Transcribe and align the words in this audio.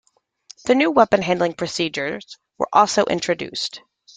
New 0.67 0.89
weapon 0.89 1.21
handling 1.21 1.53
procedures 1.53 2.39
were 2.57 2.67
also 2.73 3.05
introduced. 3.05 3.81